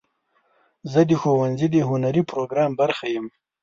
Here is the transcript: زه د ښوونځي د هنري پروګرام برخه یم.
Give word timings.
زه 0.91 1.01
د 1.09 1.11
ښوونځي 1.21 1.67
د 1.71 1.77
هنري 1.89 2.21
پروګرام 2.31 2.71
برخه 2.81 3.05
یم. 3.15 3.27